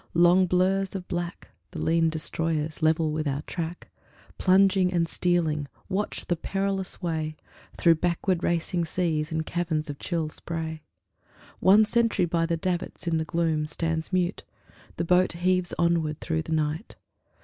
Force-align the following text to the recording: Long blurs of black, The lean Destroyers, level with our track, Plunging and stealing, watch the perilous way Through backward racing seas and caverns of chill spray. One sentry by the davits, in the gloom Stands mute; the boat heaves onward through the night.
Long 0.15 0.47
blurs 0.47 0.95
of 0.95 1.07
black, 1.07 1.49
The 1.69 1.79
lean 1.79 2.09
Destroyers, 2.09 2.81
level 2.81 3.11
with 3.11 3.27
our 3.27 3.43
track, 3.43 3.87
Plunging 4.39 4.91
and 4.91 5.07
stealing, 5.07 5.67
watch 5.89 6.25
the 6.25 6.35
perilous 6.35 7.03
way 7.03 7.35
Through 7.77 7.93
backward 8.01 8.43
racing 8.43 8.83
seas 8.85 9.31
and 9.31 9.45
caverns 9.45 9.91
of 9.91 9.99
chill 9.99 10.29
spray. 10.29 10.81
One 11.59 11.85
sentry 11.85 12.25
by 12.25 12.47
the 12.47 12.57
davits, 12.57 13.05
in 13.05 13.17
the 13.17 13.25
gloom 13.25 13.67
Stands 13.67 14.11
mute; 14.11 14.43
the 14.97 15.05
boat 15.05 15.33
heaves 15.33 15.71
onward 15.77 16.19
through 16.19 16.41
the 16.41 16.51
night. 16.53 16.95